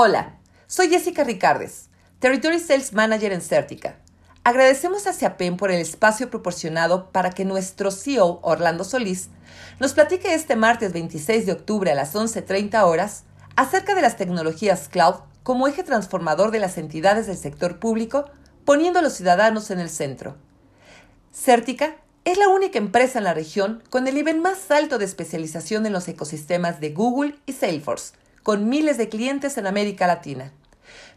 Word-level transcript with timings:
Hola, 0.00 0.36
soy 0.68 0.90
Jessica 0.90 1.24
Ricardes, 1.24 1.88
Territory 2.20 2.60
Sales 2.60 2.92
Manager 2.92 3.32
en 3.32 3.40
Certica. 3.40 3.98
Agradecemos 4.44 5.08
a 5.08 5.12
CIAPEN 5.12 5.56
por 5.56 5.72
el 5.72 5.80
espacio 5.80 6.30
proporcionado 6.30 7.10
para 7.10 7.30
que 7.30 7.44
nuestro 7.44 7.90
CEO, 7.90 8.38
Orlando 8.44 8.84
Solís, 8.84 9.28
nos 9.80 9.94
platique 9.94 10.34
este 10.34 10.54
martes 10.54 10.92
26 10.92 11.46
de 11.46 11.50
octubre 11.50 11.90
a 11.90 11.96
las 11.96 12.14
11.30 12.14 12.80
horas 12.84 13.24
acerca 13.56 13.96
de 13.96 14.02
las 14.02 14.16
tecnologías 14.16 14.88
cloud 14.88 15.16
como 15.42 15.66
eje 15.66 15.82
transformador 15.82 16.52
de 16.52 16.60
las 16.60 16.78
entidades 16.78 17.26
del 17.26 17.36
sector 17.36 17.80
público, 17.80 18.26
poniendo 18.64 19.00
a 19.00 19.02
los 19.02 19.14
ciudadanos 19.14 19.72
en 19.72 19.80
el 19.80 19.90
centro. 19.90 20.36
Certica 21.32 21.96
es 22.24 22.38
la 22.38 22.46
única 22.46 22.78
empresa 22.78 23.18
en 23.18 23.24
la 23.24 23.34
región 23.34 23.82
con 23.90 24.06
el 24.06 24.14
nivel 24.14 24.40
más 24.40 24.70
alto 24.70 24.98
de 24.98 25.06
especialización 25.06 25.86
en 25.86 25.92
los 25.92 26.06
ecosistemas 26.06 26.78
de 26.78 26.90
Google 26.90 27.34
y 27.46 27.52
Salesforce, 27.54 28.12
con 28.48 28.66
miles 28.66 28.96
de 28.96 29.10
clientes 29.10 29.58
en 29.58 29.66
América 29.66 30.06
Latina. 30.06 30.54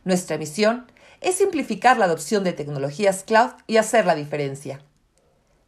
Nuestra 0.03 0.37
misión 0.37 0.85
es 1.21 1.35
simplificar 1.35 1.97
la 1.97 2.03
adopción 2.03 2.43
de 2.43 2.51
tecnologías 2.51 3.23
cloud 3.23 3.51
y 3.67 3.77
hacer 3.77 4.05
la 4.05 4.15
diferencia. 4.15 4.81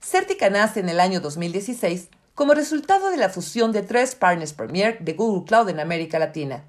Certica 0.01 0.49
nace 0.49 0.81
en 0.81 0.89
el 0.89 0.99
año 0.99 1.21
2016 1.21 2.09
como 2.35 2.53
resultado 2.53 3.09
de 3.11 3.15
la 3.15 3.29
fusión 3.29 3.71
de 3.71 3.81
tres 3.81 4.13
partners 4.13 4.51
premier 4.51 4.99
de 4.99 5.13
Google 5.13 5.45
Cloud 5.45 5.69
en 5.69 5.79
América 5.79 6.19
Latina. 6.19 6.65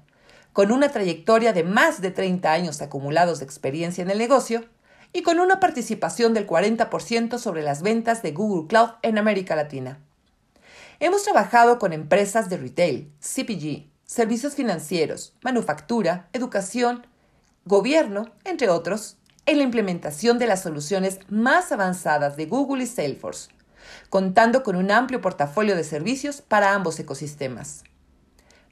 Con 0.53 0.71
una 0.71 0.87
trayectoria 0.87 1.51
de 1.51 1.65
más 1.65 1.99
de 1.99 2.11
30 2.11 2.53
años 2.53 2.81
acumulados 2.81 3.39
de 3.39 3.45
experiencia 3.45 4.01
en 4.01 4.11
el 4.11 4.17
negocio, 4.17 4.63
y 5.11 5.23
con 5.23 5.41
una 5.41 5.59
participación 5.59 6.33
del 6.33 6.47
40% 6.47 7.37
sobre 7.37 7.63
las 7.63 7.81
ventas 7.81 8.21
de 8.21 8.31
Google 8.31 8.67
Cloud 8.69 8.91
en 9.01 9.17
América 9.17 9.57
Latina. 9.57 9.99
Hemos 11.01 11.23
trabajado 11.23 11.79
con 11.79 11.91
empresas 11.91 12.49
de 12.49 12.55
retail, 12.55 13.11
CPG, 13.19 13.93
servicios 14.05 14.53
financieros, 14.53 15.33
manufactura, 15.41 16.29
educación, 16.31 17.07
gobierno, 17.65 18.31
entre 18.43 18.69
otros, 18.69 19.17
en 19.45 19.57
la 19.57 19.63
implementación 19.63 20.39
de 20.39 20.47
las 20.47 20.63
soluciones 20.63 21.19
más 21.29 21.71
avanzadas 21.71 22.37
de 22.37 22.45
Google 22.45 22.83
y 22.83 22.87
Salesforce, 22.87 23.49
contando 24.09 24.63
con 24.63 24.75
un 24.75 24.91
amplio 24.91 25.21
portafolio 25.21 25.75
de 25.75 25.83
servicios 25.83 26.41
para 26.41 26.73
ambos 26.73 26.99
ecosistemas. 26.99 27.83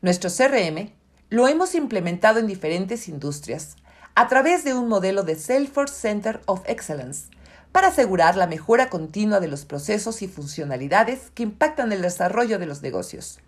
Nuestro 0.02 0.30
CRM 0.30 0.92
lo 1.30 1.48
hemos 1.48 1.76
implementado 1.76 2.40
en 2.40 2.48
diferentes 2.48 3.08
industrias, 3.08 3.76
a 4.16 4.28
través 4.28 4.64
de 4.64 4.76
un 4.76 4.88
modelo 4.88 5.24
de 5.24 5.36
Salesforce 5.36 5.96
Center 5.96 6.42
of 6.46 6.62
Excellence 6.68 7.32
para 7.72 7.88
asegurar 7.88 8.36
la 8.36 8.46
mejora 8.46 8.90
continua 8.90 9.40
de 9.40 9.48
los 9.48 9.66
procesos 9.66 10.22
y 10.22 10.28
funcionalidades 10.28 11.32
que 11.34 11.42
impactan 11.42 11.92
el 11.92 12.04
desarrollo 12.04 12.60
de 12.60 12.68
los 12.68 12.84
negocios. 12.84 13.40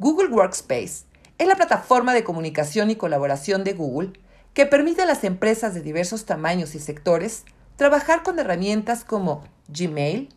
Google 0.00 0.28
Workspace 0.28 1.04
es 1.36 1.46
la 1.46 1.56
plataforma 1.56 2.14
de 2.14 2.24
comunicación 2.24 2.88
y 2.88 2.96
colaboración 2.96 3.64
de 3.64 3.74
Google 3.74 4.14
que 4.54 4.64
permite 4.64 5.02
a 5.02 5.04
las 5.04 5.24
empresas 5.24 5.74
de 5.74 5.82
diversos 5.82 6.24
tamaños 6.24 6.74
y 6.74 6.78
sectores 6.78 7.44
trabajar 7.76 8.22
con 8.22 8.38
herramientas 8.38 9.04
como 9.04 9.44
Gmail, 9.68 10.30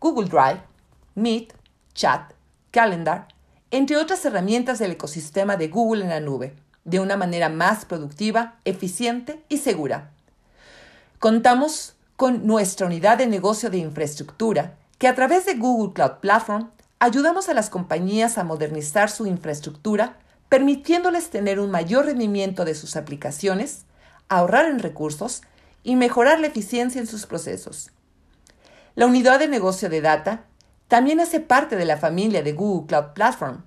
Google 0.00 0.30
Drive, 0.30 0.62
Meet, 1.16 1.52
Chat, 1.92 2.32
Calendar, 2.70 3.28
entre 3.70 3.98
otras 3.98 4.24
herramientas 4.24 4.78
del 4.78 4.92
ecosistema 4.92 5.58
de 5.58 5.68
Google 5.68 6.04
en 6.04 6.08
la 6.08 6.20
nube 6.20 6.54
de 6.86 6.98
una 6.98 7.18
manera 7.18 7.50
más 7.50 7.84
productiva, 7.84 8.56
eficiente 8.64 9.44
y 9.50 9.58
segura. 9.58 10.12
Contamos 11.18 11.94
con 12.16 12.46
nuestra 12.46 12.86
unidad 12.86 13.18
de 13.18 13.26
negocio 13.26 13.68
de 13.68 13.76
infraestructura, 13.76 14.78
que 14.96 15.08
a 15.08 15.14
través 15.14 15.44
de 15.44 15.56
Google 15.56 15.92
Cloud 15.92 16.20
Platform 16.22 16.70
ayudamos 16.98 17.48
a 17.48 17.54
las 17.54 17.70
compañías 17.70 18.38
a 18.38 18.44
modernizar 18.44 19.10
su 19.10 19.26
infraestructura, 19.26 20.18
permitiéndoles 20.48 21.30
tener 21.30 21.60
un 21.60 21.70
mayor 21.70 22.06
rendimiento 22.06 22.64
de 22.64 22.74
sus 22.74 22.96
aplicaciones, 22.96 23.84
ahorrar 24.28 24.66
en 24.66 24.78
recursos 24.78 25.42
y 25.82 25.96
mejorar 25.96 26.40
la 26.40 26.46
eficiencia 26.46 27.00
en 27.00 27.06
sus 27.06 27.26
procesos. 27.26 27.90
La 28.94 29.06
unidad 29.06 29.38
de 29.38 29.48
negocio 29.48 29.88
de 29.88 30.00
data 30.00 30.44
también 30.88 31.20
hace 31.20 31.40
parte 31.40 31.76
de 31.76 31.84
la 31.84 31.96
familia 31.96 32.42
de 32.42 32.52
Google 32.52 32.86
Cloud 32.86 33.12
Platform 33.14 33.64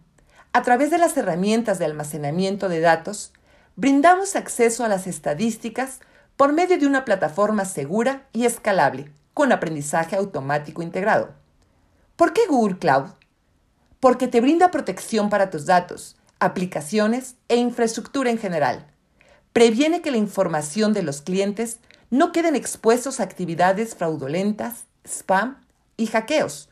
a 0.58 0.64
través 0.64 0.90
de 0.90 0.98
las 0.98 1.16
herramientas 1.16 1.78
de 1.78 1.86
almacenamiento 1.86 2.68
de 2.68 2.80
datos, 2.80 3.32
brindamos 3.76 4.36
acceso 4.36 4.84
a 4.84 4.88
las 4.88 5.06
estadísticas 5.06 6.00
por 6.36 6.52
medio 6.52 6.80
de 6.80 6.88
una 6.88 7.06
plataforma 7.06 7.64
segura 7.66 8.28
y 8.34 8.46
escalable, 8.46 9.12
con 9.36 9.52
aprendizaje 9.52 10.16
automático 10.16 10.82
integrado. 10.82 11.36
¿Por 12.16 12.34
qué 12.34 12.42
Google 12.50 12.80
Cloud? 12.80 13.10
Porque 14.00 14.28
te 14.28 14.42
brinda 14.42 14.72
protección 14.72 15.30
para 15.30 15.50
tus 15.50 15.66
datos, 15.66 16.16
aplicaciones 16.40 17.36
e 17.48 17.56
infraestructura 17.56 18.30
en 18.30 18.38
general. 18.38 18.88
Previene 19.54 20.02
que 20.02 20.12
la 20.12 20.18
información 20.18 20.94
de 20.94 21.04
los 21.04 21.22
clientes 21.22 21.80
no 22.10 22.32
queden 22.32 22.56
expuestos 22.56 23.20
a 23.20 23.24
actividades 23.24 23.96
fraudulentas, 23.96 24.86
spam 25.06 25.64
y 25.98 26.08
hackeos. 26.08 26.70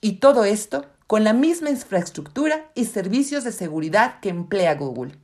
Y 0.00 0.14
todo 0.14 0.44
esto 0.44 0.86
con 1.08 1.24
la 1.24 1.32
misma 1.32 1.70
infraestructura 1.70 2.70
y 2.74 2.84
servicios 2.84 3.42
de 3.42 3.52
seguridad 3.52 4.20
que 4.20 4.28
emplea 4.28 4.74
Google. 4.74 5.18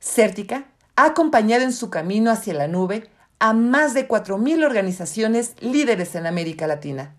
Certica 0.00 0.66
ha 0.96 1.06
acompañado 1.06 1.64
en 1.64 1.72
su 1.72 1.90
camino 1.90 2.30
hacia 2.30 2.54
la 2.54 2.68
nube 2.68 3.10
a 3.38 3.52
más 3.52 3.94
de 3.94 4.06
4.000 4.06 4.64
organizaciones 4.64 5.54
líderes 5.60 6.14
en 6.14 6.26
América 6.26 6.68
Latina, 6.68 7.16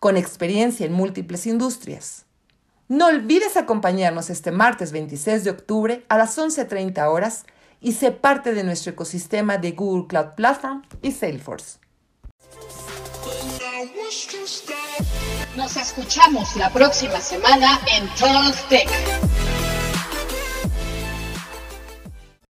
con 0.00 0.16
experiencia 0.16 0.84
en 0.84 0.92
múltiples 0.92 1.46
industrias. 1.46 2.26
No 2.92 3.06
olvides 3.06 3.56
acompañarnos 3.56 4.28
este 4.28 4.50
martes 4.50 4.92
26 4.92 5.44
de 5.44 5.50
octubre 5.50 6.04
a 6.10 6.18
las 6.18 6.36
11.30 6.36 7.10
horas 7.10 7.46
y 7.80 7.92
sé 7.92 8.10
parte 8.10 8.52
de 8.52 8.64
nuestro 8.64 8.92
ecosistema 8.92 9.56
de 9.56 9.70
Google 9.72 10.06
Cloud 10.08 10.34
Platform 10.36 10.82
y 11.00 11.12
Salesforce. 11.12 11.78
Nos 15.56 15.76
escuchamos 15.78 16.54
la 16.56 16.68
próxima 16.68 17.18
semana 17.18 17.80
en 17.96 18.06
Talk 18.14 18.68
Tech. 18.68 18.90